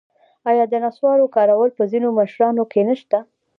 [0.49, 3.17] آیا د نصوارو کارول په ځینو مشرانو کې نشته؟